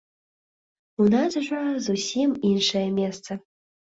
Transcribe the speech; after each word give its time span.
У 1.03 1.09
нас 1.13 1.35
жа 1.47 1.59
зусім 1.87 2.33
іншае 2.49 2.83
месца. 2.97 3.31